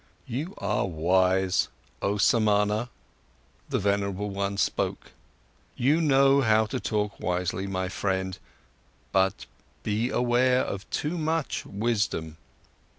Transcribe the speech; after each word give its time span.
"You 0.25 0.55
are 0.57 0.87
wise, 0.87 1.67
oh 2.01 2.17
Samana," 2.17 2.89
the 3.69 3.77
venerable 3.77 4.31
one 4.31 4.57
spoke. 4.57 5.11
"You 5.77 6.01
know 6.01 6.41
how 6.41 6.65
to 6.65 6.79
talk 6.79 7.19
wisely, 7.19 7.67
my 7.67 7.87
friend. 7.87 8.35
Be 9.83 10.09
aware 10.09 10.61
of 10.61 10.89
too 10.89 11.19
much 11.19 11.67
wisdom!" 11.67 12.37